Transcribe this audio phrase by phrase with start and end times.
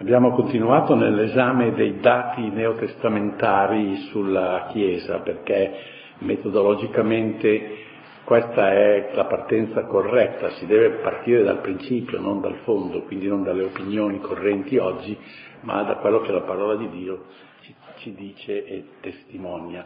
[0.00, 5.74] Abbiamo continuato nell'esame dei dati neotestamentari sulla Chiesa perché
[6.20, 7.76] metodologicamente
[8.24, 13.42] questa è la partenza corretta, si deve partire dal principio, non dal fondo, quindi non
[13.42, 15.18] dalle opinioni correnti oggi,
[15.64, 17.26] ma da quello che la parola di Dio
[17.60, 19.84] ci, ci dice e testimonia.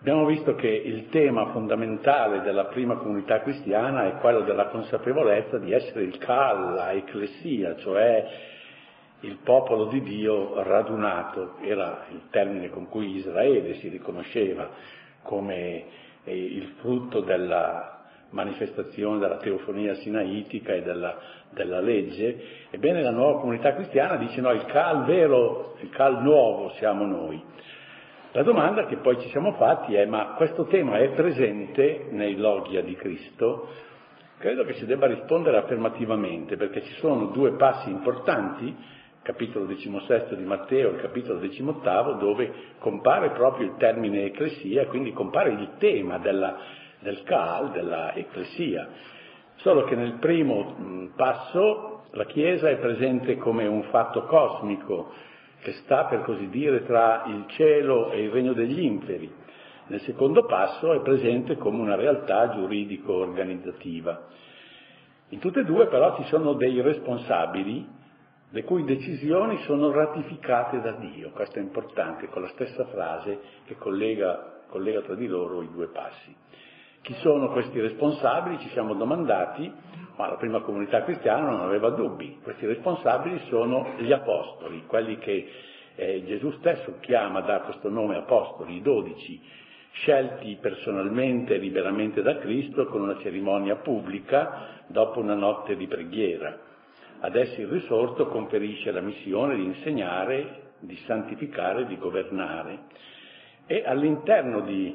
[0.00, 5.72] Abbiamo visto che il tema fondamentale della prima comunità cristiana è quello della consapevolezza di
[5.72, 8.52] essere il Cal, la Ecclesia, cioè
[9.24, 14.68] il popolo di Dio radunato, era il termine con cui Israele si riconosceva
[15.22, 15.84] come
[16.24, 17.94] eh, il frutto della
[18.30, 21.16] manifestazione della teofonia sinaitica e della,
[21.50, 26.70] della, legge, ebbene la nuova comunità cristiana dice no, il cal vero, il cal nuovo
[26.70, 27.42] siamo noi.
[28.32, 32.80] La domanda che poi ci siamo fatti è ma questo tema è presente nei logia
[32.80, 33.68] di Cristo?
[34.38, 38.76] Credo che si debba rispondere affermativamente perché ci sono due passi importanti
[39.24, 45.50] capitolo XVI di Matteo il capitolo XVIII, dove compare proprio il termine ecclesia, quindi compare
[45.50, 46.58] il tema della,
[47.00, 48.86] del Kaal, della ecclesia.
[49.56, 55.10] Solo che nel primo passo la Chiesa è presente come un fatto cosmico
[55.62, 59.32] che sta, per così dire, tra il cielo e il regno degli inferi.
[59.86, 64.26] Nel secondo passo è presente come una realtà giuridico-organizzativa.
[65.30, 68.02] In tutte e due però ci sono dei responsabili
[68.54, 71.30] le cui decisioni sono ratificate da Dio.
[71.30, 75.88] Questo è importante, con la stessa frase che collega, collega tra di loro i due
[75.88, 76.32] passi.
[77.02, 78.60] Chi sono questi responsabili?
[78.60, 79.70] Ci siamo domandati,
[80.14, 82.38] ma la prima comunità cristiana non aveva dubbi.
[82.44, 85.48] Questi responsabili sono gli apostoli, quelli che
[85.96, 89.42] eh, Gesù stesso chiama, dà questo nome apostoli, i dodici,
[89.94, 96.70] scelti personalmente e liberamente da Cristo con una cerimonia pubblica dopo una notte di preghiera.
[97.24, 102.80] Ad essi il risorto conferisce la missione di insegnare, di santificare, di governare.
[103.66, 104.94] E all'interno di,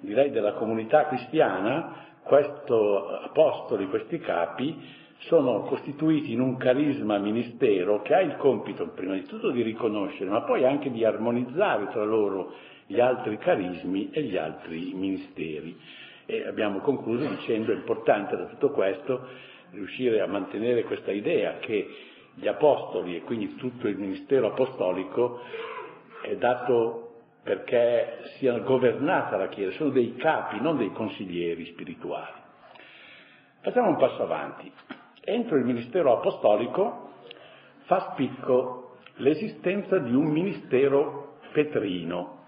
[0.00, 4.76] direi, della comunità cristiana, questi apostoli, questi capi,
[5.20, 10.28] sono costituiti in un carisma ministero che ha il compito, prima di tutto, di riconoscere,
[10.28, 12.52] ma poi anche di armonizzare tra loro
[12.84, 15.74] gli altri carismi e gli altri ministeri.
[16.26, 21.88] E abbiamo concluso dicendo è importante da tutto questo riuscire a mantenere questa idea che
[22.34, 25.40] gli apostoli e quindi tutto il ministero apostolico
[26.22, 27.06] è dato
[27.42, 32.38] perché sia governata la Chiesa, sono dei capi, non dei consiglieri spirituali.
[33.62, 34.70] Facciamo un passo avanti.
[35.22, 37.10] Entro il ministero apostolico
[37.84, 42.39] fa spicco l'esistenza di un ministero petrino,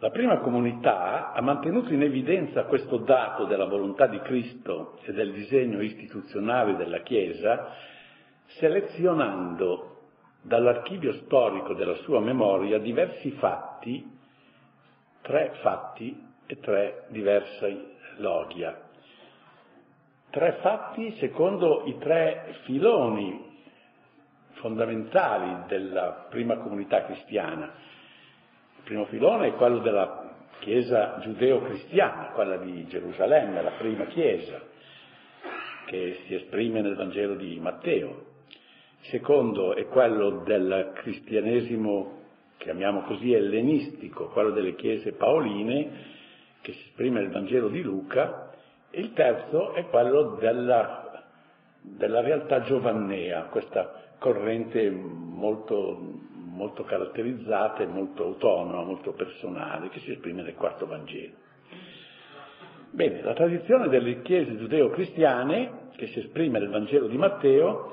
[0.00, 5.32] la prima comunità ha mantenuto in evidenza questo dato della volontà di Cristo e del
[5.32, 7.74] disegno istituzionale della Chiesa,
[8.46, 9.96] selezionando
[10.42, 14.08] dall'archivio storico della sua memoria diversi fatti,
[15.20, 18.80] tre fatti e tre diverse logia.
[20.30, 23.46] Tre fatti secondo i tre filoni
[24.52, 27.86] fondamentali della prima comunità cristiana
[28.84, 30.26] primo filone è quello della
[30.60, 34.60] Chiesa giudeo-cristiana, quella di Gerusalemme, la prima Chiesa,
[35.86, 38.26] che si esprime nel Vangelo di Matteo.
[39.00, 42.22] Il secondo è quello del cristianesimo,
[42.58, 45.90] chiamiamo così, ellenistico, quello delle chiese paoline,
[46.60, 48.50] che si esprime nel Vangelo di Luca.
[48.90, 51.24] E il terzo è quello della,
[51.82, 56.26] della realtà giovannea, questa corrente molto
[56.58, 61.34] molto caratterizzata e molto autonoma, molto personale, che si esprime nel quarto Vangelo.
[62.90, 67.92] Bene, la tradizione delle chiese giudeo-cristiane, che si esprime nel Vangelo di Matteo,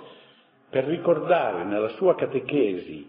[0.67, 3.07] per ricordare nella sua catechesi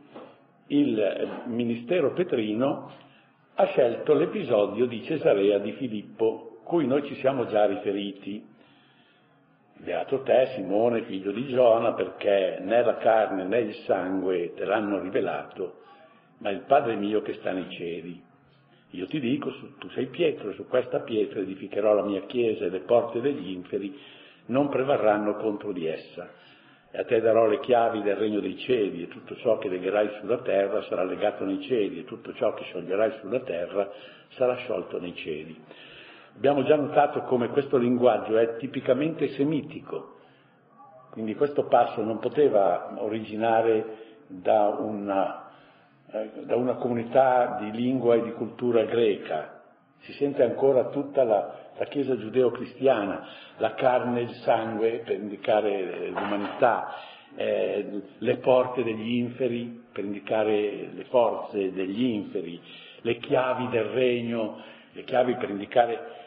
[0.69, 2.91] il ministero petrino,
[3.55, 8.55] ha scelto l'episodio di Cesarea di Filippo, cui noi ci siamo già riferiti
[9.79, 14.99] Beato te, Simone, figlio di Giona, perché né la carne né il sangue te l'hanno
[15.01, 15.81] rivelato,
[16.39, 18.23] ma il Padre mio che sta nei cieli.
[18.91, 22.81] Io ti dico, tu sei Pietro, su questa pietra edificherò la mia chiesa e le
[22.81, 23.95] porte degli inferi
[24.47, 26.31] non prevarranno contro di essa.
[26.91, 30.19] E a te darò le chiavi del regno dei cieli, e tutto ciò che legherai
[30.21, 33.93] sulla terra sarà legato nei cieli, e tutto ciò che scioglierai sulla terra
[34.31, 35.63] sarà sciolto nei cieli.
[36.37, 40.17] Abbiamo già notato come questo linguaggio è tipicamente semitico,
[41.11, 45.51] quindi questo passo non poteva originare da una,
[46.11, 49.63] eh, da una comunità di lingua e di cultura greca,
[50.01, 56.09] si sente ancora tutta la, la Chiesa giudeo-cristiana, la carne e il sangue per indicare
[56.09, 56.97] l'umanità,
[57.35, 62.61] eh, le porte degli inferi per indicare le forze degli inferi,
[63.01, 64.63] le chiavi del regno,
[64.93, 66.25] le chiavi per indicare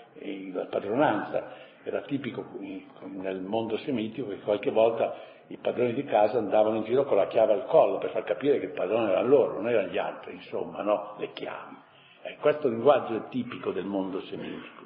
[0.53, 1.67] la padronanza.
[1.83, 5.15] Era tipico nel mondo semitico che qualche volta
[5.47, 8.59] i padroni di casa andavano in giro con la chiave al collo per far capire
[8.59, 11.15] che il padrone era loro, non erano gli altri, insomma, no?
[11.17, 11.75] Le chiavi.
[12.21, 14.85] Eh, questo linguaggio è tipico del mondo semitico.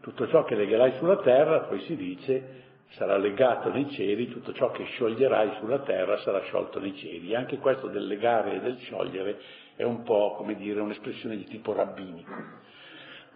[0.00, 4.70] Tutto ciò che legherai sulla terra, poi si dice, sarà legato nei cieli, tutto ciò
[4.70, 7.34] che scioglierai sulla terra sarà sciolto nei cieli.
[7.34, 9.40] Anche questo del legare e del sciogliere
[9.76, 12.32] è un po', come dire, un'espressione di tipo rabbinico.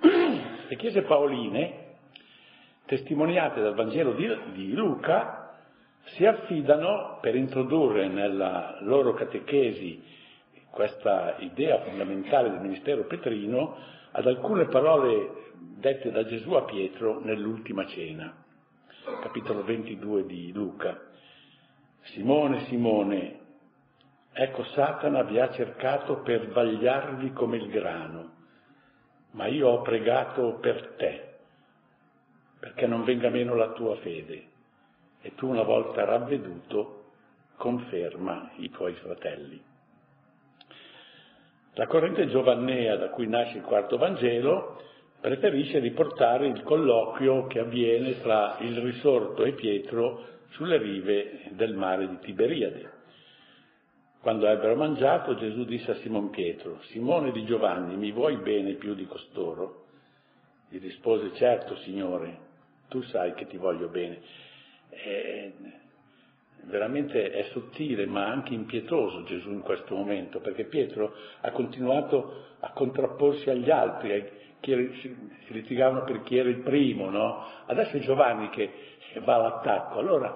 [0.01, 1.97] Le chiese paoline,
[2.87, 5.45] testimoniate dal Vangelo di, di Luca,
[6.05, 10.03] si affidano per introdurre nella loro catechesi
[10.71, 13.77] questa idea fondamentale del ministero petrino
[14.11, 18.35] ad alcune parole dette da Gesù a Pietro nell'ultima cena,
[19.23, 21.01] capitolo 22 di Luca.
[22.03, 23.39] Simone, Simone,
[24.33, 28.33] ecco Satana vi ha cercato per vagliarvi come il grano,
[29.35, 31.35] ma io ho pregato per te,
[32.59, 34.43] perché non venga meno la tua fede,
[35.21, 37.03] e tu una volta ravveduto
[37.57, 39.63] conferma i tuoi fratelli.
[41.75, 44.81] La corrente giovannea da cui nasce il quarto Vangelo
[45.21, 52.09] preferisce riportare il colloquio che avviene tra il risorto e Pietro sulle rive del mare
[52.09, 52.94] di Tiberiade.
[54.25, 58.95] Quando ebbero mangiato, Gesù disse a Simon Pietro, Simone di Giovanni, mi vuoi bene più
[58.95, 59.85] di costoro?
[60.71, 62.39] Gli rispose, certo, Signore,
[62.89, 64.21] tu sai che ti voglio bene.
[64.89, 65.53] E
[66.63, 72.71] veramente è sottile ma anche impietoso Gesù in questo momento, perché Pietro ha continuato a
[72.71, 74.27] contrapporsi agli altri,
[74.63, 75.15] si
[75.49, 77.45] litigavano per chi era il primo, no?
[77.67, 78.71] Adesso è Giovanni che
[79.23, 80.35] va all'attacco, allora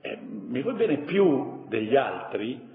[0.00, 2.70] eh, mi vuoi bene più degli altri,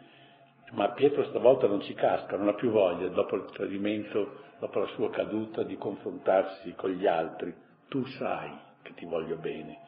[0.72, 4.88] ma Pietro stavolta non ci casca, non ha più voglia, dopo il tradimento, dopo la
[4.88, 7.54] sua caduta, di confrontarsi con gli altri.
[7.88, 9.80] Tu sai che ti voglio bene.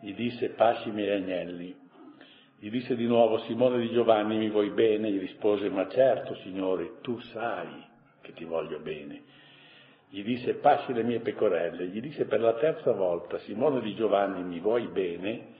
[0.00, 1.76] Gli disse, pasci i miei agnelli,
[2.62, 5.10] gli disse di nuovo, Simone di Giovanni, mi vuoi bene?
[5.10, 7.86] Gli rispose, ma certo, Signore, tu sai
[8.20, 9.22] che ti voglio bene.
[10.10, 11.86] Gli disse, pasci le mie pecorelle.
[11.86, 15.54] Gli disse per la terza volta, Simone di Giovanni, mi vuoi bene?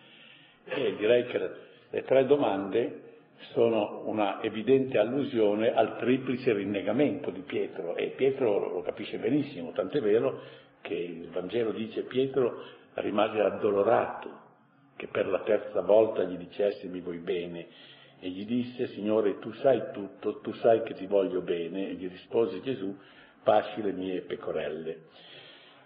[0.64, 1.50] E direi che
[1.88, 3.09] le tre domande
[3.52, 10.00] sono una evidente allusione al triplice rinnegamento di Pietro e Pietro lo capisce benissimo, tant'è
[10.00, 10.40] vero
[10.80, 12.62] che il Vangelo dice Pietro
[12.94, 14.48] rimase addolorato
[14.96, 17.66] che per la terza volta gli dicesse mi vuoi bene
[18.20, 22.08] e gli disse Signore tu sai tutto, tu sai che ti voglio bene e gli
[22.08, 22.94] rispose Gesù
[23.42, 25.04] pasci le mie pecorelle.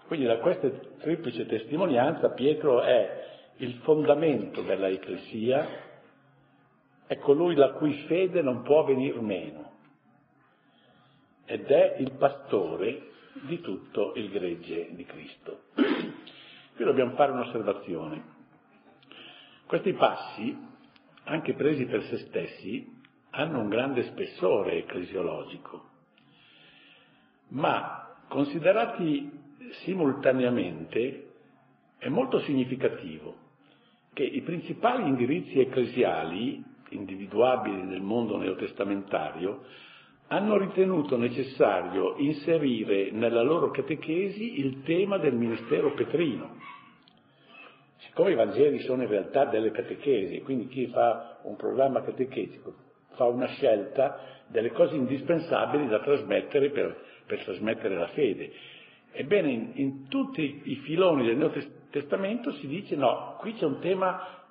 [0.07, 0.69] Quindi da questa
[0.99, 3.23] triplice testimonianza Pietro è
[3.59, 5.84] il fondamento della Ecclesia,
[7.07, 9.73] è colui la cui fede non può venir meno
[11.45, 13.11] ed è il pastore
[13.43, 15.65] di tutto il gregge di Cristo.
[15.75, 18.33] Qui dobbiamo fare un'osservazione.
[19.67, 20.57] Questi passi,
[21.25, 25.89] anche presi per se stessi, hanno un grande spessore ecclesiologico,
[27.49, 29.31] ma considerati
[29.83, 31.33] simultaneamente
[31.99, 33.43] è molto significativo
[34.13, 39.63] che i principali indirizzi ecclesiali individuabili nel mondo neotestamentario
[40.29, 46.73] hanno ritenuto necessario inserire nella loro catechesi il tema del ministero petrino
[48.05, 52.75] Siccome i Vangeli sono in realtà delle catechesi, quindi chi fa un programma catechetico
[53.15, 58.53] fa una scelta delle cose indispensabili da trasmettere per, per trasmettere la fede.
[59.11, 61.59] Ebbene, in, in, tutti i filoni del Nuovo
[61.91, 64.44] Testamento si dice no, qui c'è un tema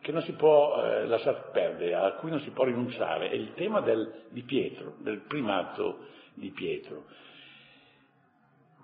[0.00, 3.52] che non si può eh, lasciare perdere, a cui non si può rinunciare, è il
[3.54, 7.04] tema del, di Pietro, del primato di Pietro.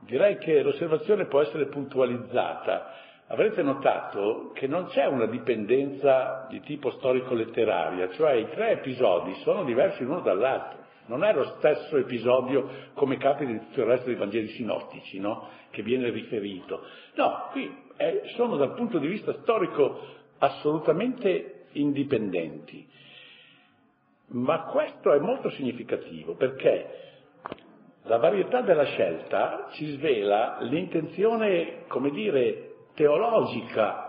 [0.00, 6.90] Direi che l'osservazione può essere puntualizzata avrete notato che non c'è una dipendenza di tipo
[6.90, 10.84] storico-letteraria, cioè i tre episodi sono diversi l'uno dall'altro.
[11.06, 15.48] Non è lo stesso episodio come capita in tutto il resto dei Vangeli sinottici, no?
[15.70, 16.82] Che viene riferito.
[17.14, 20.00] No, qui è, sono dal punto di vista storico
[20.38, 22.86] assolutamente indipendenti.
[24.28, 27.04] Ma questo è molto significativo perché
[28.02, 34.06] la varietà della scelta ci svela l'intenzione, come dire, teologica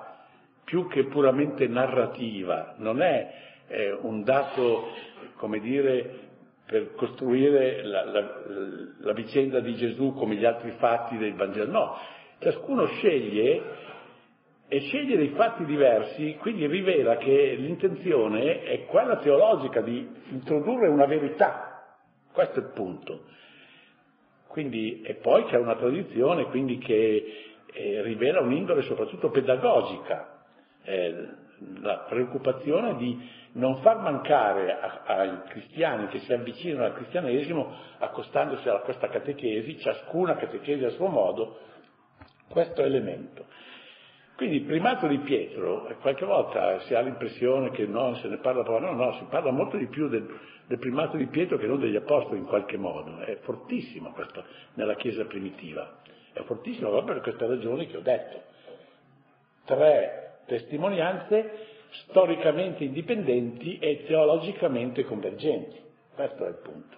[0.63, 3.34] più che puramente narrativa, non è
[3.67, 4.89] eh, un dato,
[5.38, 6.25] come dire,
[6.65, 8.31] per costruire la, la,
[9.00, 11.98] la, vicenda di Gesù come gli altri fatti del Vangelo, no,
[12.39, 13.62] ciascuno sceglie
[14.69, 21.05] E scegliere i fatti diversi quindi rivela che l'intenzione è quella teologica di introdurre una
[21.05, 21.86] verità.
[22.33, 23.21] Questo è il punto.
[24.47, 27.33] Quindi, e poi c'è una tradizione che
[27.71, 30.43] eh, rivela un'indole soprattutto pedagogica,
[30.83, 31.27] eh,
[31.79, 33.19] la preoccupazione di
[33.53, 39.79] non far mancare a, ai cristiani che si avvicinano al cristianesimo, accostandosi a questa catechesi,
[39.79, 41.59] ciascuna catechesi a suo modo,
[42.50, 43.45] questo elemento.
[44.38, 48.62] Quindi il primato di Pietro, qualche volta si ha l'impressione che non se ne parla
[48.62, 50.27] poco, no, no, si parla molto di più del,
[50.67, 54.94] del, primato di Pietro che non degli apostoli in qualche modo, è fortissimo questo nella
[54.94, 56.01] Chiesa primitiva,
[56.34, 58.44] è fortissimo proprio per queste ragioni che ho detto.
[59.65, 65.82] Tre testimonianze storicamente indipendenti e teologicamente convergenti,
[66.13, 66.98] questo è il punto.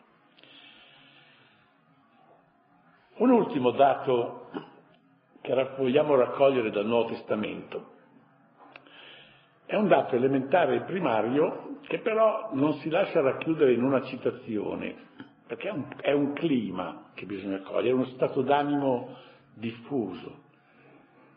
[3.20, 4.50] Un ultimo dato
[5.56, 7.98] che vogliamo raccogliere dal Nuovo Testamento.
[9.66, 14.96] È un dato elementare e primario che però non si lascia racchiudere in una citazione,
[15.48, 19.16] perché è un, è un clima che bisogna cogliere, è uno stato d'animo
[19.54, 20.44] diffuso,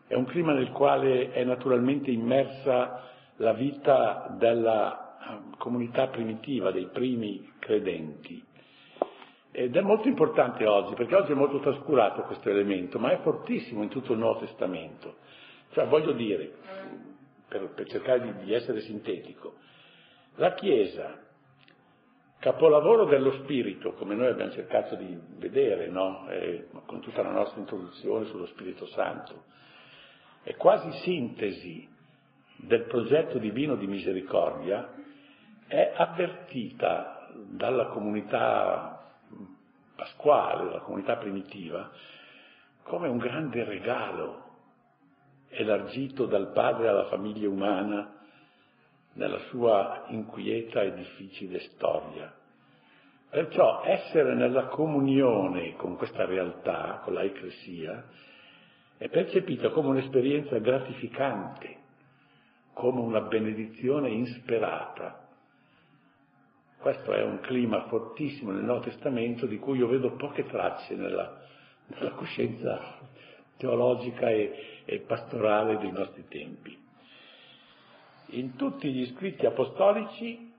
[0.07, 6.87] è un clima nel quale è naturalmente immersa la vita della eh, comunità primitiva, dei
[6.87, 8.43] primi credenti.
[9.55, 13.83] Ed è molto importante oggi, perché oggi è molto trascurato questo elemento, ma è fortissimo
[13.83, 15.17] in tutto il Nuovo Testamento.
[15.73, 16.51] Cioè, voglio dire,
[17.47, 19.57] per, per cercare di, di essere sintetico,
[20.37, 21.19] la Chiesa,
[22.39, 26.27] capolavoro dello Spirito, come noi abbiamo cercato di vedere, no?
[26.29, 29.43] eh, con tutta la nostra introduzione sullo Spirito Santo,
[30.41, 31.87] è quasi sintesi
[32.55, 34.95] del progetto divino di misericordia,
[35.67, 38.92] è avvertita dalla comunità
[40.03, 41.89] pasquale, la comunità primitiva,
[42.83, 44.41] come un grande regalo
[45.49, 48.19] elargito dal padre alla famiglia umana
[49.13, 52.33] nella sua inquieta e difficile storia.
[53.29, 58.05] Perciò essere nella comunione con questa realtà, con la Ecclesia,
[58.97, 61.77] è percepita come un'esperienza gratificante,
[62.73, 65.22] come una benedizione insperata,
[66.83, 71.39] questo è un clima fortissimo nel Nuovo Testamento di cui io vedo poche tracce nella,
[71.87, 72.99] nella coscienza
[73.55, 76.77] teologica e, e pastorale dei nostri tempi.
[78.31, 80.51] In tutti gli scritti apostolici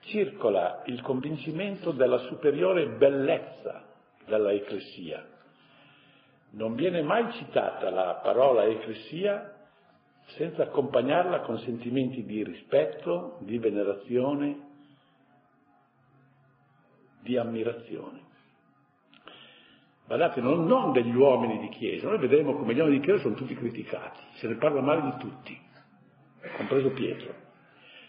[0.00, 3.84] circola il convincimento della superiore bellezza
[4.26, 5.26] della Ecclesia.
[6.50, 9.50] Non viene mai citata la parola Ecclesia
[10.36, 14.72] senza accompagnarla con sentimenti di rispetto, di venerazione,
[17.24, 18.20] di ammirazione.
[20.06, 23.34] Guardate, non, non, degli uomini di chiesa, noi vedremo come gli uomini di chiesa sono
[23.34, 25.58] tutti criticati, se ne parla male di tutti,
[26.56, 27.34] compreso Pietro.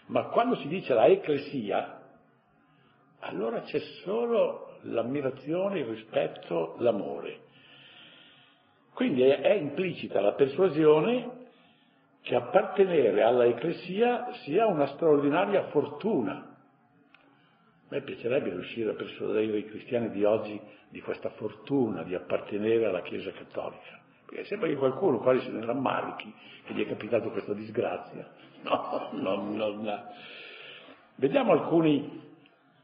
[0.08, 2.02] Ma quando si dice la ecclesia,
[3.20, 7.44] allora c'è solo l'ammirazione, il rispetto, l'amore.
[8.92, 11.44] Quindi è, è implicita la persuasione
[12.20, 16.45] che appartenere alla ecclesia sia una straordinaria fortuna
[17.88, 22.86] a me piacerebbe riuscire a persuadere i cristiani di oggi di questa fortuna di appartenere
[22.86, 27.30] alla Chiesa Cattolica, perché sembra che qualcuno quasi se ne rammarichi che gli è capitato
[27.30, 28.28] questa disgrazia.
[28.62, 30.04] No, no, no, no.
[31.14, 32.34] Vediamo alcuni,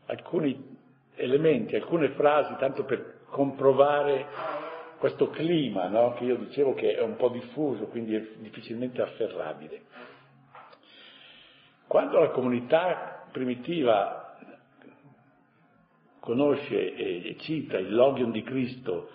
[0.06, 0.78] alcuni
[1.16, 4.26] elementi, alcune frasi, tanto per comprovare
[4.98, 6.14] questo clima no?
[6.14, 9.82] che io dicevo che è un po' diffuso, quindi è difficilmente afferrabile.
[11.88, 14.21] Quando la comunità primitiva
[16.22, 19.10] conosce e cita il logion di Cristo,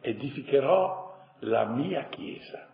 [0.00, 2.68] edificherò la mia Chiesa.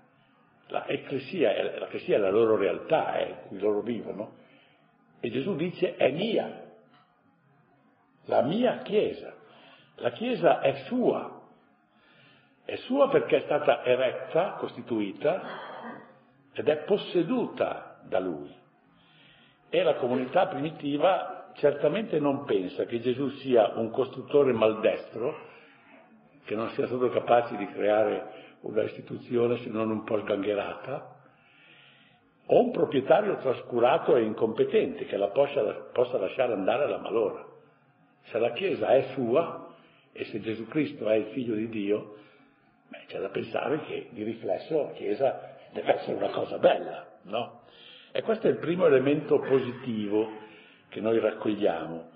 [0.66, 4.34] La ecclesia, la ecclesia è la loro realtà, è cui loro vivono.
[5.20, 6.64] E Gesù dice è mia,
[8.26, 9.32] la mia Chiesa.
[9.96, 11.40] La Chiesa è sua,
[12.66, 15.42] è sua perché è stata eretta, costituita
[16.52, 18.54] ed è posseduta da Lui.
[19.70, 25.50] E la comunità primitiva certamente non pensa che Gesù sia un costruttore maldestro,
[26.44, 31.16] che non sia stato capace di creare una istituzione se non un po' sgangherata,
[32.46, 37.46] o un proprietario trascurato e incompetente che la possa, possa lasciare andare alla malora.
[38.24, 39.74] Se la Chiesa è sua
[40.12, 42.16] e se Gesù Cristo è il figlio di Dio,
[42.88, 47.62] beh, c'è da pensare che di riflesso la Chiesa deve essere una cosa bella, no?
[48.12, 50.50] E questo è il primo elemento positivo
[50.92, 52.10] che noi raccogliamo.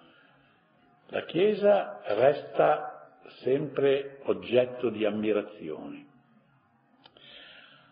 [1.09, 3.09] La Chiesa resta
[3.41, 6.05] sempre oggetto di ammirazione.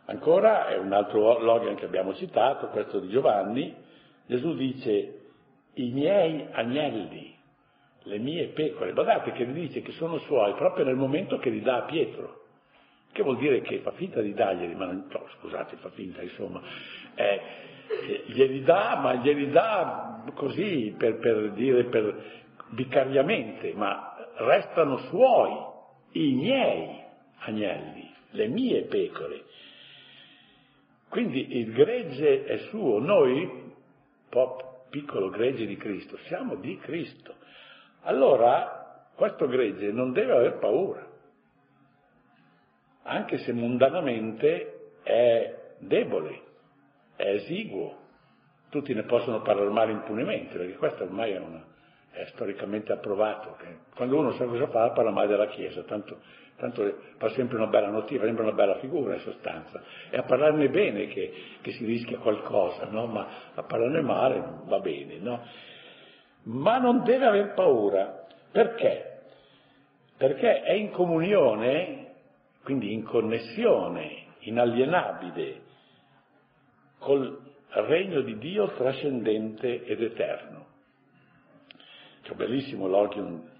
[0.06, 3.74] Ancora è un altro Logan che abbiamo citato, questo di Giovanni,
[4.26, 5.20] Gesù dice
[5.74, 7.34] i miei agnelli,
[8.02, 11.62] le mie pecore, guardate che li dice che sono suoi proprio nel momento che li
[11.62, 12.43] dà a Pietro,
[13.14, 16.60] che vuol dire che fa finta di darglieli, ma non, no, scusate, fa finta insomma,
[17.14, 17.40] eh,
[18.26, 25.52] glieli dà, ma glieli dà così per, per dire, per vicariamente, ma restano suoi,
[26.14, 27.02] i miei
[27.38, 29.44] agnelli, le mie pecore.
[31.08, 33.72] Quindi il gregge è suo, noi,
[34.28, 37.36] pop, piccolo gregge di Cristo, siamo di Cristo.
[38.02, 41.13] Allora questo gregge non deve aver paura,
[43.04, 46.40] anche se mondanamente è debole,
[47.16, 48.02] è esiguo,
[48.70, 51.64] tutti ne possono parlare male impunemente, perché questo ormai è, una,
[52.10, 53.56] è storicamente approvato,
[53.94, 56.18] quando uno sa cosa fa parla male della Chiesa, tanto
[56.56, 60.22] tanto fa sempre una bella notizia, fa sempre una bella figura in sostanza, è a
[60.22, 63.06] parlarne bene che, che si rischia qualcosa, no?
[63.06, 65.42] ma a parlarne male va bene, no?
[66.44, 69.22] Ma non deve aver paura, perché?
[70.16, 72.03] Perché è in comunione,
[72.64, 75.62] quindi in connessione inalienabile
[76.98, 80.66] col regno di Dio trascendente ed eterno.
[82.22, 83.50] C'è un bellissimo logium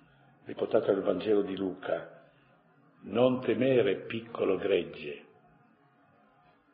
[0.47, 2.23] riportato nel Vangelo di Luca,
[3.03, 5.23] non temere piccolo gregge.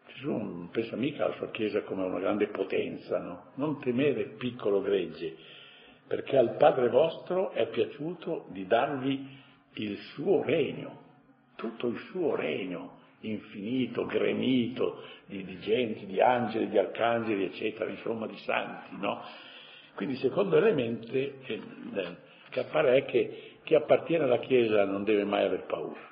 [0.06, 3.50] Gesù non pensa mica alla sua Chiesa come una grande potenza, no?
[3.54, 5.34] Non temere piccolo gregge,
[6.06, 9.38] perché al Padre vostro è piaciuto di darvi
[9.74, 11.08] il suo regno,
[11.60, 18.26] tutto il suo regno infinito, gremito di, di gente, di angeli, di arcangeli, eccetera, insomma
[18.26, 19.22] di santi, no?
[19.94, 21.36] Quindi secondo elemento eh,
[22.48, 26.08] che appare è che chi appartiene alla Chiesa non deve mai aver paura.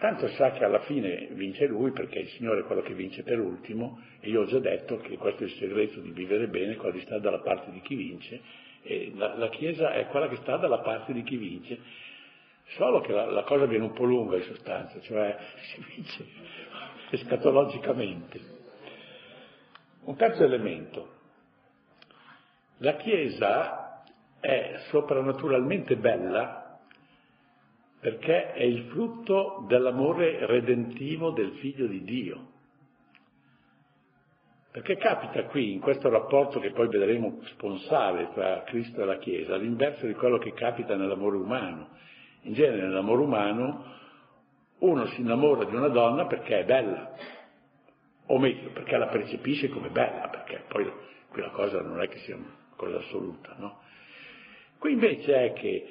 [0.00, 3.38] Tanto sa che alla fine vince lui perché il Signore è quello che vince per
[3.38, 6.94] ultimo e io ho già detto che questo è il segreto di vivere bene, quello
[6.94, 8.40] di stare dalla parte di chi vince
[8.82, 11.78] e la, la Chiesa è quella che sta dalla parte di chi vince,
[12.76, 15.36] solo che la, la cosa viene un po' lunga in sostanza, cioè
[15.74, 16.26] si vince
[17.10, 18.58] escatologicamente.
[20.02, 21.18] Un terzo elemento,
[22.78, 24.04] la Chiesa
[24.40, 26.78] è soprannaturalmente bella
[28.00, 32.48] perché è il frutto dell'amore redentivo del figlio di Dio.
[34.72, 39.56] Perché capita qui, in questo rapporto che poi vedremo sponsale tra Cristo e la Chiesa,
[39.56, 41.88] l'inverso di quello che capita nell'amore umano.
[42.42, 43.84] In genere nell'amore umano
[44.78, 47.12] uno si innamora di una donna perché è bella,
[48.26, 50.90] o meglio, perché la percepisce come bella, perché poi
[51.28, 53.80] quella cosa non è che sia una cosa assoluta, no?
[54.78, 55.86] Qui invece è che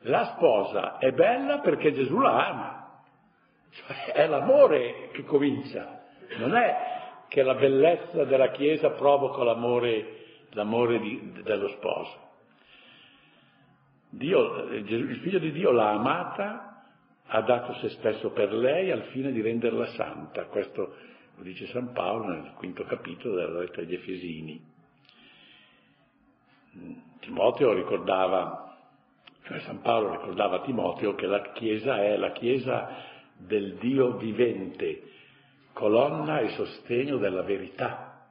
[0.00, 3.02] la sposa è bella perché Gesù la ama,
[3.70, 6.02] cioè è l'amore che comincia,
[6.38, 6.90] non è
[7.28, 12.30] che la bellezza della Chiesa provoca l'amore, l'amore di, dello sposo.
[14.14, 16.84] Dio, il figlio di Dio l'ha amata,
[17.26, 20.44] ha dato se stesso per lei al fine di renderla santa.
[20.44, 20.94] Questo
[21.34, 24.70] lo dice San Paolo nel quinto capitolo della lettera agli Efesini.
[27.20, 28.62] Timoteo ricordava
[29.44, 32.88] cioè San Paolo ricordava a Timoteo che la Chiesa è la Chiesa
[33.36, 35.02] del Dio vivente,
[35.72, 38.28] colonna e sostegno della verità.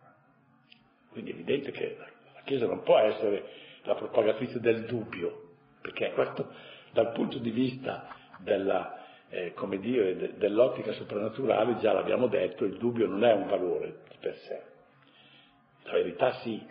[1.09, 3.43] Quindi è evidente che la Chiesa non può essere
[3.83, 5.40] la propagatrice del dubbio,
[5.81, 6.53] perché questo
[6.91, 8.07] dal punto di vista
[8.39, 14.15] della, eh, dire, dell'ottica soprannaturale, già l'abbiamo detto, il dubbio non è un valore di
[14.19, 14.61] per sé.
[15.83, 16.63] La verità sì,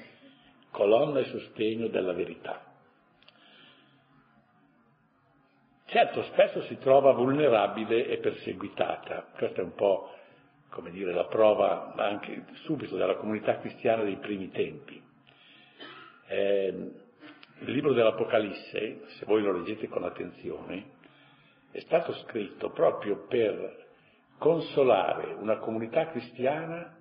[0.71, 2.65] colonna e sostegno della verità.
[5.87, 10.15] Certo, spesso si trova vulnerabile e perseguitata, questa è un po',
[10.69, 15.03] come dire, la prova anche subito della comunità cristiana dei primi tempi.
[16.29, 16.91] Eh,
[17.61, 20.99] il libro dell'Apocalisse, se voi lo leggete con attenzione,
[21.71, 23.89] è stato scritto proprio per
[24.39, 26.97] consolare una comunità cristiana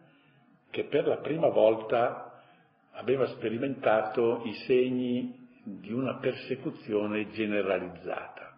[0.69, 2.41] che per la prima volta
[2.91, 8.49] aveva sperimentato i segni di una persecuzione generalizzata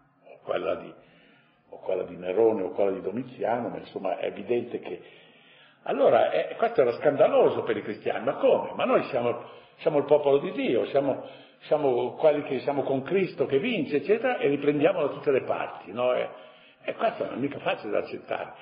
[0.42, 0.92] quella di,
[1.70, 5.02] o quella di Nerone o quella di Domiziano, ma insomma è evidente che...
[5.84, 8.72] Allora, eh, questo era scandaloso per i cristiani, ma come?
[8.74, 9.42] Ma noi siamo,
[9.78, 11.26] siamo il popolo di Dio, siamo,
[11.62, 15.92] siamo, quelli che siamo con Cristo che vince, eccetera, e riprendiamo da tutte le parti,
[15.92, 16.12] no?
[16.14, 16.28] E,
[16.82, 18.52] e questo non è mica facile da accettare.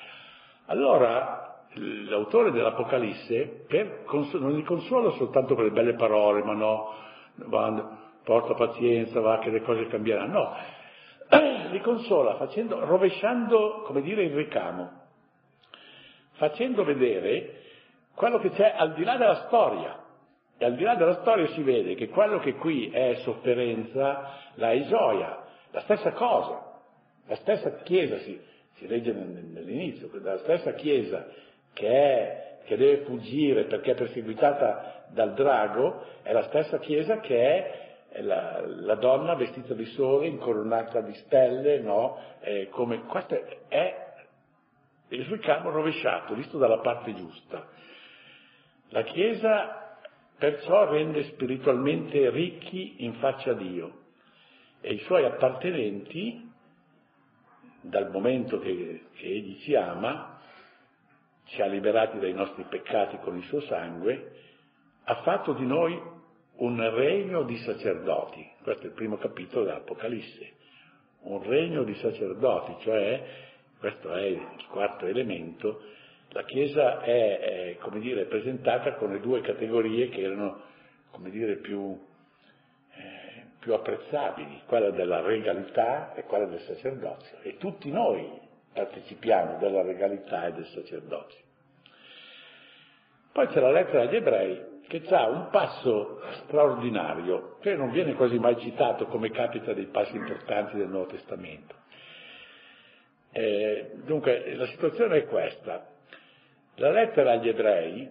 [0.66, 6.94] Allora, l'autore dell'Apocalisse per, non li consola soltanto con le belle parole, ma no,
[8.24, 10.56] porta pazienza, va che le cose cambieranno, no,
[11.70, 14.90] li consola facendo, rovesciando, come dire, il ricamo,
[16.32, 17.60] facendo vedere
[18.14, 19.99] quello che c'è al di là della storia.
[20.62, 24.72] E al di là della storia si vede che quello che qui è sofferenza, la
[24.72, 26.82] è gioia, la stessa cosa,
[27.26, 28.38] la stessa Chiesa, si,
[28.74, 31.26] si legge nell'inizio, la stessa Chiesa
[31.72, 37.42] che, è, che deve fuggire perché è perseguitata dal drago, è la stessa Chiesa che
[38.10, 42.18] è la, la, donna vestita di sole, incoronata di stelle, no?
[42.40, 44.08] Eh, come, questo è
[45.08, 47.66] il ricamo rovesciato, visto dalla parte giusta.
[48.90, 49.79] La Chiesa
[50.40, 53.98] perciò rende spiritualmente ricchi in faccia a Dio
[54.80, 56.50] e i suoi appartenenti,
[57.82, 60.40] dal momento che, che Egli ci ama,
[61.44, 64.32] ci ha liberati dai nostri peccati con il suo sangue,
[65.04, 66.00] ha fatto di noi
[66.56, 68.48] un regno di sacerdoti.
[68.62, 70.52] Questo è il primo capitolo dell'Apocalisse.
[71.24, 73.22] Un regno di sacerdoti, cioè,
[73.78, 75.82] questo è il quarto elemento,
[76.32, 80.62] la Chiesa è, è dire, presentata con le due categorie che erano,
[81.18, 81.98] dire, più,
[82.92, 87.38] eh, più apprezzabili, quella della regalità e quella del sacerdozio.
[87.42, 91.44] E tutti noi partecipiamo della regalità e del sacerdozio.
[93.32, 98.38] Poi c'è la lettera agli ebrei che ha un passo straordinario, che non viene quasi
[98.38, 101.74] mai citato come capita dei passi importanti del Nuovo Testamento.
[103.32, 105.86] Eh, dunque, la situazione è questa.
[106.80, 108.08] La lettera agli ebrei,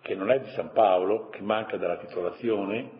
[0.00, 2.90] che non è di San Paolo, che manca della titolazione,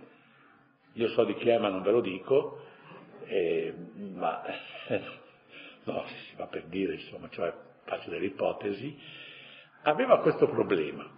[0.92, 2.60] io so di chi è ma non ve lo dico,
[3.24, 3.74] eh,
[4.12, 4.42] ma
[5.84, 7.54] no, si va per dire, insomma, cioè
[7.84, 8.94] faccio delle ipotesi,
[9.84, 11.10] aveva questo problema,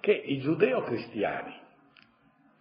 [0.00, 1.60] che i giudeo-cristiani,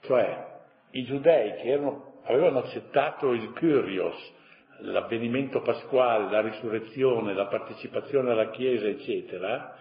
[0.02, 0.60] cioè
[0.92, 4.34] i giudei che erano, avevano accettato il Kyrios,
[4.82, 9.80] l'avvenimento pasquale, la risurrezione, la partecipazione alla Chiesa, eccetera,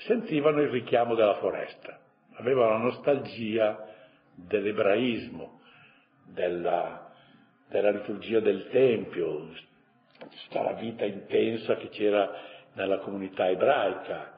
[0.00, 1.98] sentivano il richiamo della foresta,
[2.34, 3.86] avevano la nostalgia
[4.34, 5.60] dell'ebraismo,
[6.24, 7.10] della,
[7.68, 9.48] della liturgia del Tempio,
[10.18, 12.30] tutta la vita intensa che c'era
[12.74, 14.34] nella comunità ebraica.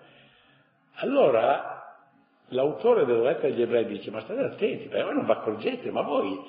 [0.94, 1.96] Allora
[2.48, 6.02] l'autore della lettera agli ebrei dice, ma state attenti, perché voi non vi accorgete, ma
[6.02, 6.40] voi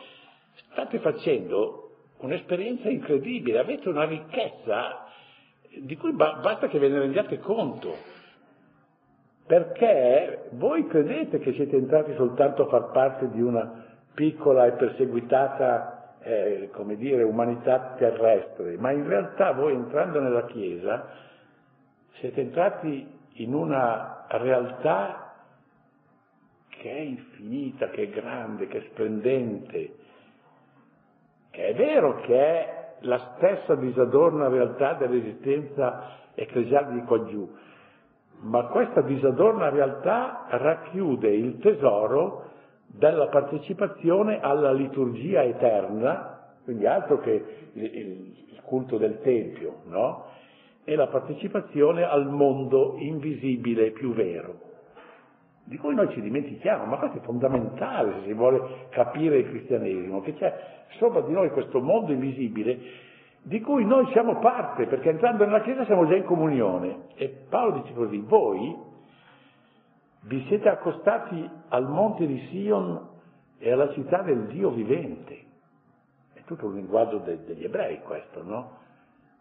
[0.71, 1.79] state facendo
[2.17, 5.07] un'esperienza incredibile, avete una ricchezza
[5.75, 8.12] di cui basta che ve ne rendiate conto
[9.45, 16.15] perché voi credete che siete entrati soltanto a far parte di una piccola e perseguitata,
[16.21, 21.07] eh, come dire, umanità terrestre, ma in realtà voi entrando nella Chiesa
[22.19, 25.33] siete entrati in una realtà
[26.69, 29.95] che è infinita, che è grande, che è splendente,
[31.49, 37.49] che è vero che è la stessa disadorna realtà dell'esistenza ecclesiale di qua giù,
[38.43, 42.49] ma questa disadorna realtà racchiude il tesoro
[42.85, 50.25] della partecipazione alla liturgia eterna, quindi altro che il, culto del Tempio, no?
[50.83, 54.59] E la partecipazione al mondo invisibile più vero,
[55.65, 60.21] di cui noi ci dimentichiamo, ma questo è fondamentale se si vuole capire il cristianesimo,
[60.21, 60.53] che c'è
[60.97, 62.79] sopra di noi questo mondo invisibile
[63.43, 67.07] di cui noi siamo parte, perché entrando nella Chiesa siamo già in comunione.
[67.15, 68.75] E Paolo dice così, voi
[70.21, 73.09] vi siete accostati al monte di Sion
[73.57, 75.41] e alla città del Dio vivente.
[76.31, 78.77] È tutto un linguaggio de- degli ebrei questo, no?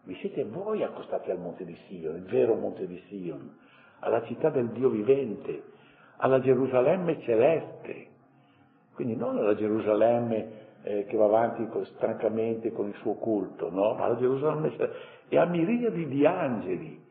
[0.03, 3.57] Vi siete voi accostati al monte di Sion, il vero monte di Sion,
[3.99, 5.63] alla città del Dio vivente,
[6.17, 8.07] alla Gerusalemme celeste.
[8.95, 13.93] Quindi non alla Gerusalemme eh, che va avanti stancamente con il suo culto, no?
[13.93, 14.71] Ma la Gerusalemme
[15.29, 17.01] e a miriadi di angeli.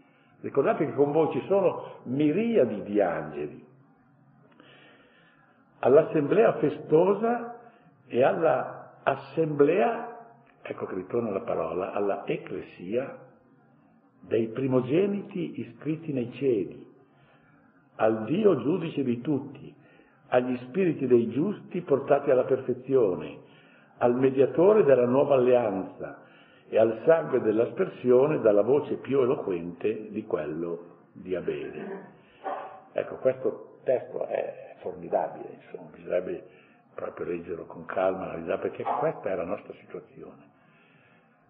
[0.40, 3.64] Ricordate che con voi ci sono miriadi di angeli.
[5.80, 7.61] All'assemblea festosa
[8.06, 10.18] e all'assemblea,
[10.62, 13.18] ecco che ritorna la parola, alla ecclesia
[14.20, 16.90] dei primogeniti iscritti nei cieli,
[17.96, 19.74] al Dio giudice di tutti,
[20.28, 23.41] agli spiriti dei giusti portati alla perfezione,
[24.02, 26.22] al mediatore della nuova alleanza
[26.68, 32.10] e al sangue dell'aspersione dalla voce più eloquente di quello di Abele.
[32.92, 36.46] Ecco, questo testo è formidabile, insomma, bisognerebbe
[36.94, 40.50] proprio leggerlo con calma, perché questa è la nostra situazione.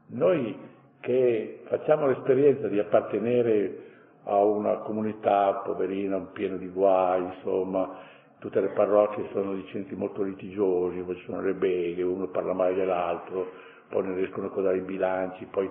[0.08, 0.54] Noi
[1.00, 3.78] che facciamo l'esperienza di appartenere
[4.24, 7.96] a una comunità poverina, piena di guai, insomma,
[8.42, 12.52] tutte le parrocchie sono di centri molto litigiosi, poi ci sono le beghe, uno parla
[12.52, 13.52] male dell'altro,
[13.88, 15.70] poi non riescono a codare i bilanci, poi,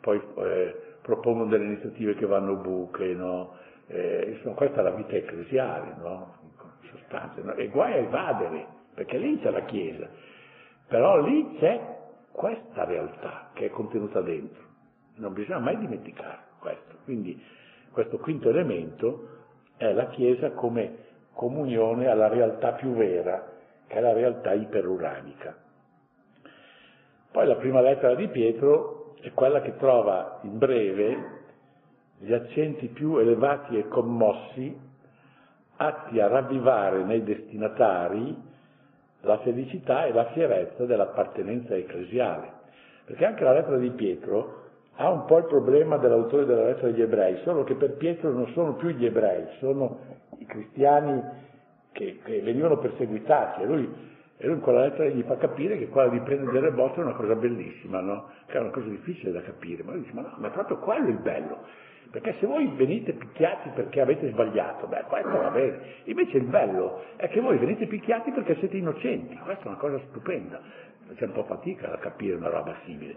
[0.00, 3.56] poi, eh, propongono delle iniziative che vanno buche, no?
[3.88, 6.34] eh, insomma, questa è la vita ecclesiale, no?
[6.44, 7.52] in sostanza, no?
[7.52, 10.08] e guai a evadere, perché lì c'è la Chiesa,
[10.86, 11.78] però lì c'è
[12.32, 14.62] questa realtà che è contenuta dentro,
[15.16, 17.38] non bisogna mai dimenticare questo, quindi
[17.90, 19.28] questo quinto elemento
[19.76, 21.04] è la Chiesa come
[21.38, 23.40] comunione alla realtà più vera,
[23.86, 25.54] che è la realtà iperuranica.
[27.30, 31.36] Poi la prima lettera di Pietro è quella che trova in breve
[32.18, 34.76] gli accenti più elevati e commossi
[35.76, 38.36] atti a ravvivare nei destinatari
[39.20, 42.50] la felicità e la fierezza dell'appartenenza ecclesiale.
[43.04, 44.62] Perché anche la lettera di Pietro
[44.96, 48.48] ha un po' il problema dell'autore della lettera agli ebrei, solo che per Pietro non
[48.48, 51.22] sono più gli ebrei, sono cristiani
[51.92, 53.88] che, che venivano perseguitati e lui,
[54.36, 57.04] e lui in quella lettera gli fa capire che quella di prendere delle botte è
[57.04, 58.30] una cosa bellissima, no?
[58.46, 60.78] che è una cosa difficile da capire, ma lui dice ma no, ma è proprio
[60.78, 61.64] quello il bello,
[62.10, 65.78] perché se voi venite picchiati perché avete sbagliato, beh, questo va bene.
[66.04, 69.36] Invece il bello è che voi venite picchiati perché siete innocenti.
[69.36, 70.58] Questa è una cosa stupenda.
[71.14, 73.14] C'è un po' fatica a capire una roba simile.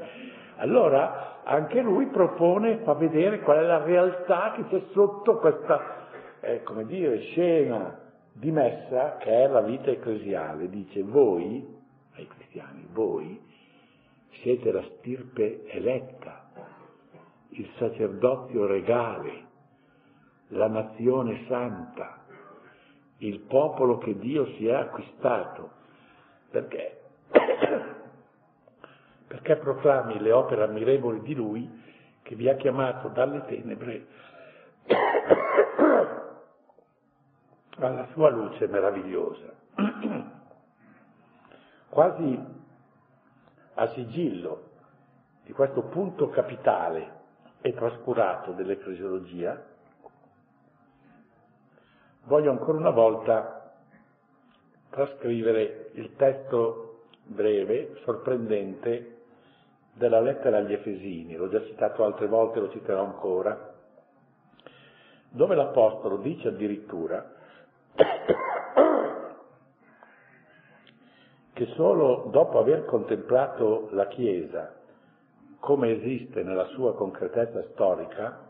[0.57, 6.07] Allora, anche lui propone, fa vedere qual è la realtà che c'è sotto questa,
[6.41, 7.99] eh, come dire, scena
[8.33, 10.69] di messa che è la vita ecclesiale.
[10.69, 11.65] Dice, voi,
[12.15, 13.39] ai cristiani, voi
[14.41, 16.41] siete la stirpe eletta
[17.51, 19.45] il sacerdozio regale,
[20.49, 22.23] la nazione santa,
[23.17, 25.71] il popolo che Dio si è acquistato.
[26.49, 27.01] Perché?
[29.27, 31.79] Perché proclami le opere ammirevoli di Lui
[32.21, 34.05] che vi ha chiamato dalle tenebre
[37.87, 39.53] alla sua luce meravigliosa.
[41.89, 42.39] Quasi
[43.73, 44.69] a sigillo
[45.43, 47.19] di questo punto capitale
[47.61, 49.61] e trascurato dell'ecclesiologia,
[52.25, 53.73] voglio ancora una volta
[54.89, 59.17] trascrivere il testo breve, sorprendente,
[59.93, 63.73] della lettera agli Efesini, l'ho già citato altre volte, lo citerò ancora,
[65.29, 67.39] dove l'Apostolo dice addirittura
[71.53, 74.75] che solo dopo aver contemplato la Chiesa
[75.59, 78.49] come esiste nella sua concretezza storica,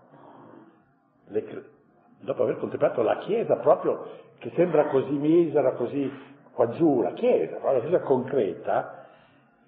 [1.28, 1.66] le,
[2.22, 6.10] dopo aver contemplato la Chiesa proprio che sembra così misera, così
[6.54, 9.08] qua giù, la Chiesa, la Chiesa concreta,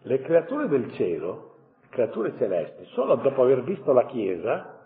[0.03, 4.79] le creature del cielo, le creature celesti, solo dopo aver visto la Chiesa,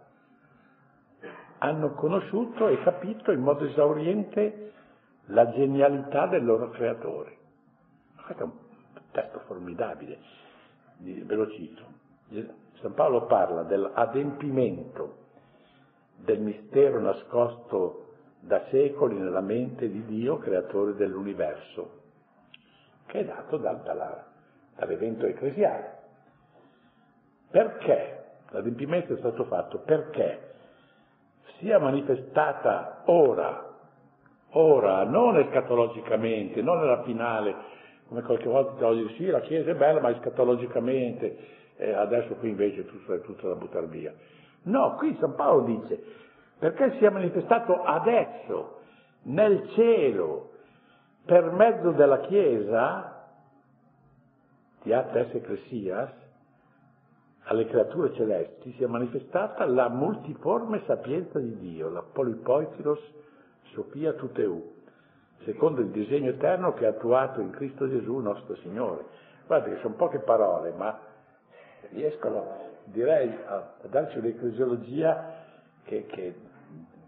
[1.60, 4.74] hanno conosciuto e capito in modo esauriente
[5.28, 7.38] la genialità del loro creatore.
[8.24, 8.52] Questo è un
[9.12, 10.20] testo formidabile,
[10.98, 11.84] ve lo cito.
[12.82, 15.26] San Paolo parla dell'adempimento
[16.18, 18.04] del mistero nascosto
[18.40, 22.02] da secoli nella mente di Dio, creatore dell'universo,
[23.08, 24.26] che è dato dal, dalla,
[24.76, 25.96] dall'evento ecclesiale.
[27.50, 29.80] Perché l'adempimento è stato fatto?
[29.80, 30.54] Perché
[31.60, 33.67] sia manifestata ora,
[34.52, 37.56] ora, non escatologicamente, non nella finale,
[38.08, 41.38] come qualche volta oggi sì, la Chiesa è bella, ma escatologicamente,
[41.76, 44.14] e adesso qui invece tutto è tutto da buttare via.
[44.64, 46.02] No, qui San Paolo dice,
[46.60, 48.80] perché si è manifestato adesso,
[49.24, 50.52] nel cielo,
[51.26, 53.28] per mezzo della Chiesa,
[54.82, 56.10] Tiates Ecclesias,
[57.44, 63.00] alle creature celesti, si è manifestata la multiforme sapienza di Dio, la polipoikilos
[63.78, 64.74] Sofia Tuteu,
[65.44, 69.06] secondo il disegno eterno che ha attuato in Cristo Gesù nostro Signore.
[69.46, 71.00] Guardate che sono poche parole, ma
[71.92, 75.44] riescono, direi, a, a darci un'ecclesiologia
[75.84, 76.36] che, che,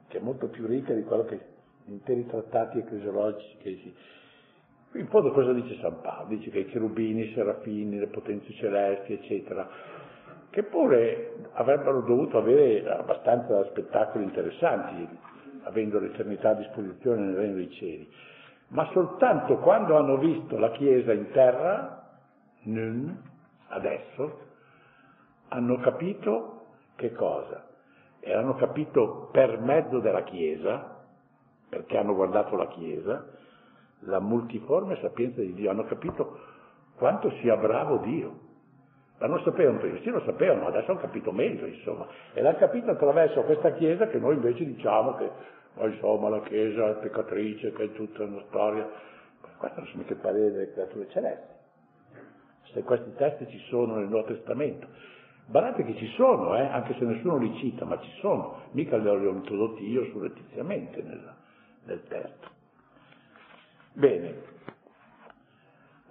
[0.08, 1.39] che, è molto più ricca di quello che
[1.86, 3.95] interi trattati ecclesiologici che si...
[4.99, 6.27] In fondo cosa dice San Paolo?
[6.27, 9.67] Dice che i cherubini, i serafini, le potenze celesti, eccetera,
[10.51, 15.08] che pure avrebbero dovuto avere abbastanza spettacoli interessanti,
[15.69, 18.12] avendo l'eternità a disposizione nel regno dei cieli,
[18.69, 21.99] ma soltanto quando hanno visto la Chiesa in terra,
[23.69, 24.39] adesso,
[25.49, 27.67] hanno capito che cosa?
[28.19, 30.97] E hanno capito per mezzo della Chiesa,
[31.69, 33.25] perché hanno guardato la Chiesa,
[34.01, 36.39] la multiforme sapienza di Dio, hanno capito
[36.95, 38.47] quanto sia bravo Dio.
[39.19, 42.91] Ma non sapevano prima, sì lo sapevano, adesso hanno capito meglio, insomma, e l'hanno capito
[42.91, 45.29] attraverso questa Chiesa che noi invece diciamo che,
[45.75, 48.89] oh, insomma, la Chiesa è peccatrice, che è tutta una storia.
[49.58, 51.53] Questo non sono mica parere delle creature celesti.
[52.73, 54.88] Se questi testi ci sono nel Nuovo Testamento,
[55.49, 59.08] Badate che ci sono, eh, anche se nessuno li cita, ma ci sono, mica li
[59.08, 61.34] ho introdotti io surrettiziamente nel,
[61.86, 62.47] nel testo.
[63.93, 64.36] Bene,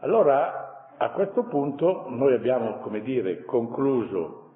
[0.00, 4.54] allora a questo punto noi abbiamo, come dire, concluso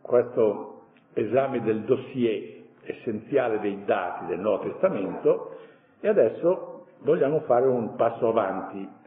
[0.00, 2.53] questo esame del dossier
[2.86, 5.56] essenziale dei dati del Nuovo Testamento
[6.00, 9.02] e adesso vogliamo fare un passo avanti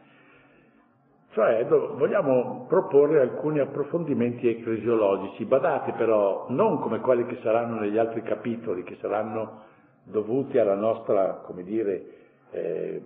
[1.38, 8.22] cioè vogliamo proporre alcuni approfondimenti ecclesiologici, badate però non come quelli che saranno negli altri
[8.22, 9.62] capitoli, che saranno
[10.02, 12.04] dovuti alla nostra, come dire,
[12.50, 13.02] eh,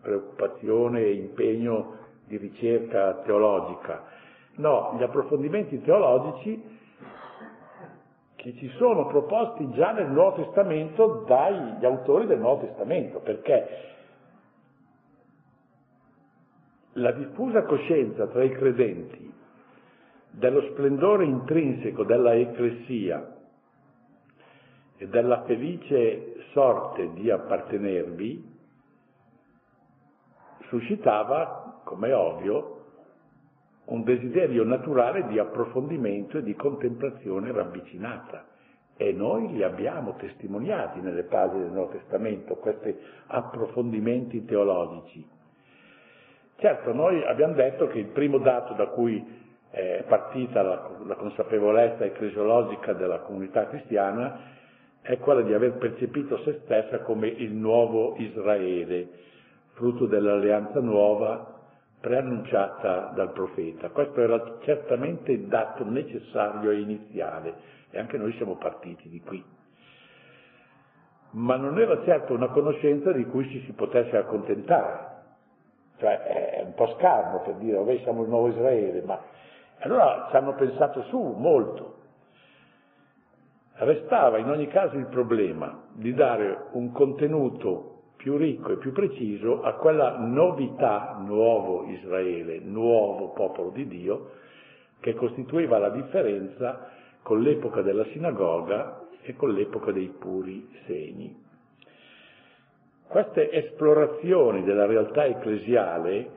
[0.00, 4.04] preoccupazione e impegno di ricerca teologica.
[4.56, 6.62] No, gli approfondimenti teologici
[8.48, 13.66] che ci sono proposti già nel Nuovo Testamento dagli autori del Nuovo Testamento, perché
[16.92, 19.30] la diffusa coscienza tra i credenti
[20.30, 23.36] dello splendore intrinseco della Ecclesia
[24.96, 28.56] e della felice sorte di appartenervi
[30.68, 32.77] suscitava, come è ovvio,
[33.88, 38.44] un desiderio naturale di approfondimento e di contemplazione ravvicinata.
[38.96, 42.94] E noi li abbiamo testimoniati nelle pagine del Nuovo Testamento, questi
[43.26, 45.24] approfondimenti teologici.
[46.56, 49.24] Certo, noi abbiamo detto che il primo dato da cui
[49.70, 54.56] è partita la, la consapevolezza ecclesiologica della comunità cristiana
[55.00, 59.08] è quella di aver percepito se stessa come il nuovo Israele,
[59.74, 61.57] frutto dell'alleanza nuova
[62.00, 63.90] preannunciata dal profeta.
[63.90, 67.54] Questo era certamente il dato necessario e iniziale
[67.90, 69.44] e anche noi siamo partiti di qui.
[71.30, 75.08] Ma non era certo una conoscenza di cui ci si potesse accontentare
[75.98, 79.20] cioè è un po' scarno per dire, vabbè siamo il nuovo Israele, ma
[79.80, 81.96] allora ci hanno pensato su molto.
[83.74, 89.62] Restava in ogni caso il problema di dare un contenuto più ricco e più preciso
[89.62, 94.32] a quella novità, nuovo Israele, nuovo popolo di Dio,
[94.98, 96.90] che costituiva la differenza
[97.22, 101.46] con l'epoca della sinagoga e con l'epoca dei puri segni.
[103.06, 106.30] Queste esplorazioni della realtà ecclesiale,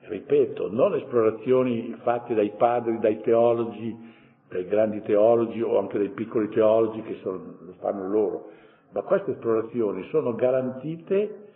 [0.00, 3.96] ripeto, non esplorazioni fatte dai padri, dai teologi,
[4.48, 8.50] dai grandi teologi o anche dai piccoli teologi che sono, lo fanno loro,
[8.96, 11.48] ma queste esplorazioni sono garantite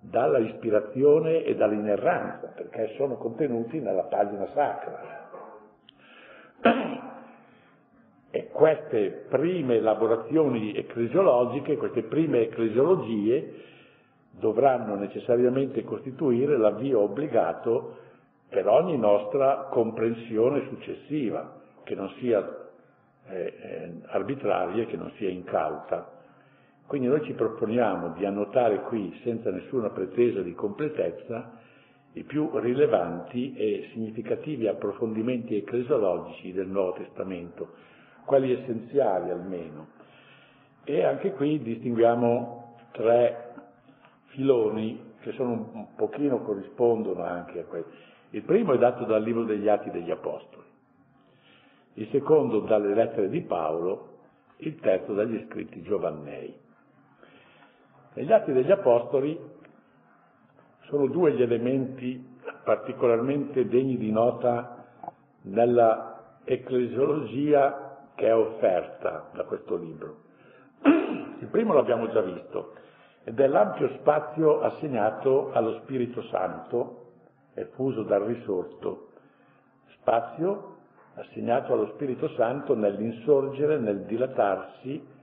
[0.00, 5.28] dalla ispirazione e dall'inerranza, perché sono contenuti nella pagina sacra.
[8.32, 13.54] E queste prime elaborazioni ecclesiologiche, queste prime ecclesiologie,
[14.32, 17.98] dovranno necessariamente costituire l'avvio obbligato
[18.48, 22.68] per ogni nostra comprensione successiva, che non sia
[23.28, 26.18] eh, eh, arbitraria che non sia incauta.
[26.90, 31.52] Quindi noi ci proponiamo di annotare qui, senza nessuna pretesa di completezza,
[32.14, 37.74] i più rilevanti e significativi approfondimenti ecclesiologici del Nuovo Testamento,
[38.24, 39.86] quelli essenziali almeno.
[40.82, 43.54] E anche qui distinguiamo tre
[44.30, 47.92] filoni che sono un, pochino corrispondono anche a questo.
[48.30, 50.66] Il primo è dato dal libro degli Atti degli Apostoli,
[51.94, 54.22] il secondo dalle lettere di Paolo,
[54.56, 56.66] il terzo dagli scritti giovannei.
[58.20, 59.40] Negli Atti degli Apostoli
[60.88, 62.22] sono due gli elementi
[62.62, 64.84] particolarmente degni di nota
[65.44, 70.16] nella ecclesiologia che è offerta da questo libro.
[70.82, 72.74] Il primo l'abbiamo già visto,
[73.24, 77.12] ed è l'ampio spazio assegnato allo Spirito Santo,
[77.54, 79.12] effuso dal risorto,
[79.98, 80.76] spazio
[81.14, 85.18] assegnato allo Spirito Santo nell'insorgere, nel dilatarsi,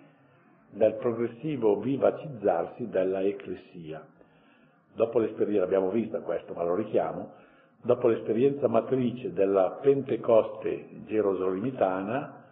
[0.78, 4.06] nel progressivo vivacizzarsi della Ecclesia.
[4.94, 7.34] Dopo l'esperienza, l'abbiamo vista questo, ma lo richiamo,
[7.82, 12.46] dopo l'esperienza matrice della Pentecoste gerosolimitana,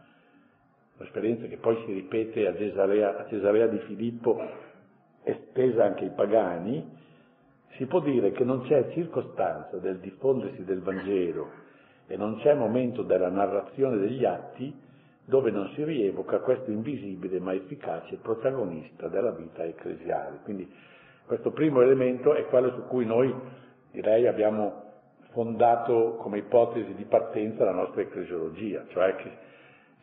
[0.97, 4.41] l'esperienza che poi si ripete a Cesarea, a Cesarea di Filippo
[5.23, 6.93] estesa anche ai pagani,
[7.77, 11.63] si può dire che non c'è circostanza del diffondersi del Vangelo
[12.07, 14.83] e non c'è momento della narrazione degli atti
[15.25, 20.39] dove non si rievoca questo invisibile ma efficace protagonista della vita ecclesiale.
[20.43, 20.71] Quindi
[21.25, 23.33] questo primo elemento è quello su cui noi
[23.91, 24.83] direi abbiamo
[25.31, 29.31] fondato come ipotesi di partenza la nostra ecclesiologia, cioè che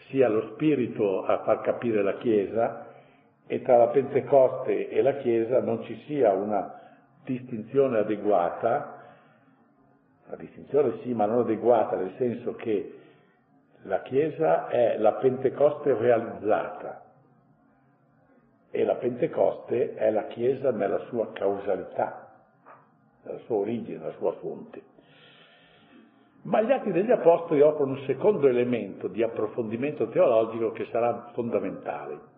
[0.09, 2.87] sia lo spirito a far capire la Chiesa
[3.47, 6.81] e tra la Pentecoste e la Chiesa non ci sia una
[7.25, 9.01] distinzione adeguata,
[10.27, 12.99] una distinzione sì, ma non adeguata, nel senso che
[13.85, 17.03] La Chiesa è la Pentecoste realizzata
[18.71, 22.29] e la Pentecoste è la Chiesa nella sua causalità,
[23.25, 24.83] nella sua origine, nella sua fonte.
[26.43, 32.31] Ma gli atti degli Apostoli offrono un secondo elemento di approfondimento teologico che sarà fondamentale.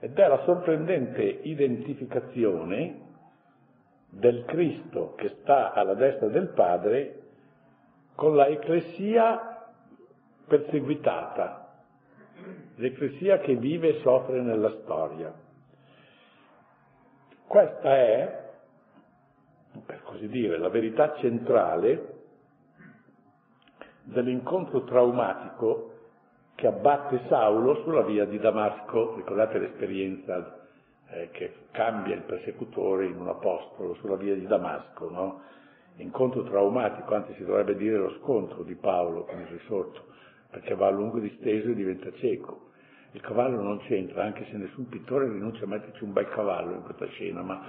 [0.00, 3.08] Ed è la sorprendente identificazione
[4.10, 7.18] del Cristo che sta alla destra del Padre
[8.14, 9.49] con la Ecclesia
[10.50, 11.84] perseguitata,
[12.74, 15.32] l'Ecclesia che vive e soffre nella storia.
[17.46, 18.50] Questa è,
[19.86, 22.18] per così dire, la verità centrale
[24.02, 25.92] dell'incontro traumatico
[26.56, 30.66] che abbatte Saulo sulla via di Damasco, ricordate l'esperienza
[31.10, 35.42] eh, che cambia il persecutore in un apostolo sulla via di Damasco, no?
[35.96, 40.08] Incontro traumatico, anzi si dovrebbe dire lo scontro di Paolo con il risorto,
[40.50, 42.68] perché va a lungo disteso e diventa cieco.
[43.12, 46.82] Il cavallo non c'entra, anche se nessun pittore rinuncia a metterci un bel cavallo in
[46.82, 47.60] questa scena, ma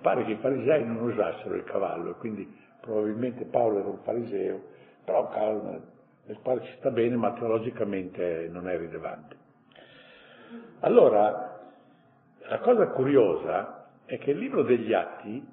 [0.00, 2.50] pare che i farisei non usassero il cavallo, quindi
[2.80, 4.62] probabilmente Paolo era un fariseo,
[5.04, 9.36] però cavallo nel quale ci sta bene, ma teologicamente non è rilevante.
[10.80, 11.60] Allora,
[12.48, 15.46] la cosa curiosa è che il libro degli Atti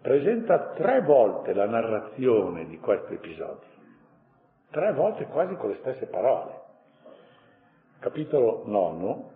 [0.00, 3.68] presenta tre volte la narrazione di questo episodio,
[4.74, 6.62] tre volte quasi con le stesse parole.
[8.00, 9.32] Capitolo 9.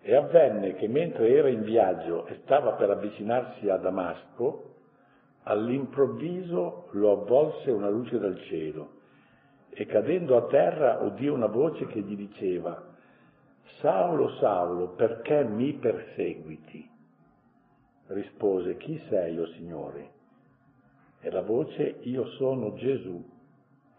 [0.00, 4.68] E avvenne che mentre era in viaggio e stava per avvicinarsi a Damasco,
[5.42, 8.98] all'improvviso lo avvolse una luce dal cielo
[9.68, 12.82] e cadendo a terra udì una voce che gli diceva
[13.80, 16.88] Saulo, Saulo, perché mi perseguiti?
[18.06, 20.10] Rispose, chi sei, o oh Signore?
[21.20, 23.29] E la voce, io sono Gesù,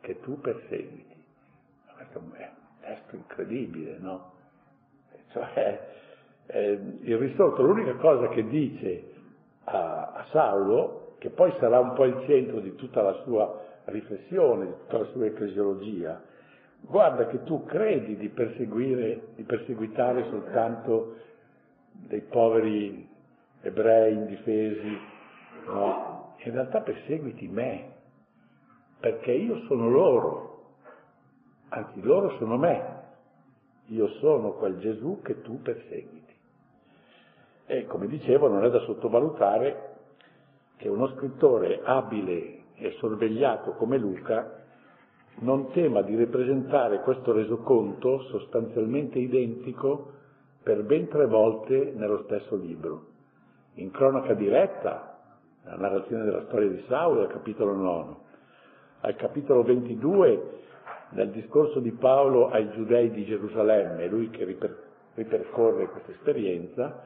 [0.01, 1.15] che tu perseguiti.
[1.95, 2.31] Questo è un
[2.81, 4.31] testo incredibile, no?
[5.31, 5.87] Cioè,
[6.47, 9.13] eh, il risorto, l'unica cosa che dice
[9.65, 14.65] a, a Saulo, che poi sarà un po' il centro di tutta la sua riflessione,
[14.65, 16.21] di tutta la sua ecclesiologia,
[16.81, 21.15] guarda che tu credi di perseguire, di perseguitare soltanto
[21.91, 23.07] dei poveri
[23.61, 24.97] ebrei indifesi,
[25.67, 27.89] no, in realtà perseguiti me,
[29.01, 30.59] perché io sono loro,
[31.69, 32.99] anzi loro sono me,
[33.87, 36.33] io sono quel Gesù che tu perseguiti.
[37.65, 39.89] E come dicevo non è da sottovalutare
[40.77, 44.59] che uno scrittore abile e sorvegliato come Luca
[45.39, 50.13] non tema di rappresentare questo resoconto sostanzialmente identico
[50.61, 53.05] per ben tre volte nello stesso libro.
[53.75, 55.17] In cronaca diretta,
[55.63, 58.15] la narrazione della storia di Saulo al capitolo 9,
[59.01, 60.59] al capitolo 22
[61.11, 64.83] nel discorso di Paolo ai giudei di Gerusalemme, lui che riper-
[65.15, 67.03] ripercorre questa esperienza,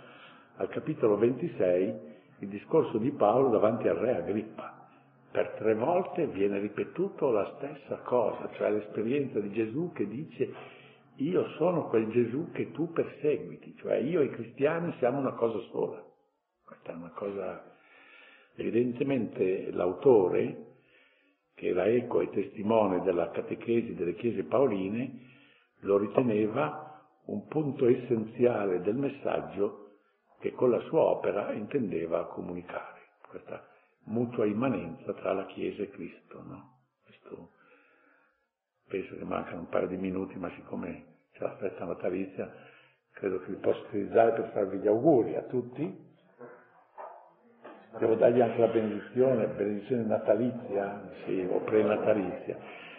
[0.58, 4.76] al capitolo 26 il discorso di Paolo davanti al re Agrippa
[5.36, 10.50] per tre volte viene ripetuto la stessa cosa, cioè l'esperienza di Gesù che dice
[11.16, 15.60] io sono quel Gesù che tu perseguiti, cioè io e i cristiani siamo una cosa
[15.72, 16.02] sola.
[16.64, 17.76] Questa è una cosa,
[18.56, 20.75] evidentemente l'autore,
[21.56, 25.24] che era eco e testimone della catechesi delle chiese paoline,
[25.80, 26.86] lo riteneva
[27.26, 29.86] un punto essenziale del messaggio
[30.40, 33.02] che con la sua opera intendeva comunicare.
[33.28, 33.68] Questa
[34.06, 36.44] mutua immanenza tra la Chiesa e Cristo.
[36.44, 36.78] No?
[37.04, 37.52] Questo,
[38.88, 42.54] penso che mancano un paio di minuti, ma siccome c'è la festa natalizia,
[43.12, 46.05] credo che vi posso utilizzare per farvi gli auguri a tutti.
[47.98, 52.58] Devo dargli anche la benedizione, benedizione natalizia, sì, o prenatalizia.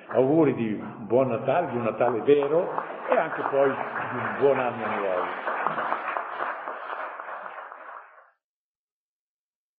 [0.09, 2.71] Auguri di buon Natale, di un Natale vero
[3.11, 5.56] e anche poi di un buon anno nuovo.